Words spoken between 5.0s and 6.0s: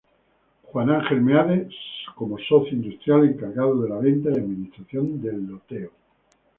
del loteo.